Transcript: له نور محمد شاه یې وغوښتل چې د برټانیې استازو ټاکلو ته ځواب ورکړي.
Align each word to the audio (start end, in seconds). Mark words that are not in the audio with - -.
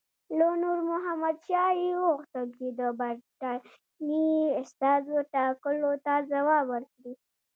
له 0.37 0.47
نور 0.61 0.79
محمد 0.91 1.35
شاه 1.47 1.71
یې 1.81 1.91
وغوښتل 2.01 2.45
چې 2.57 2.67
د 2.79 2.81
برټانیې 2.99 4.37
استازو 4.61 5.15
ټاکلو 5.33 5.91
ته 6.05 6.13
ځواب 6.31 6.65
ورکړي. 6.71 7.13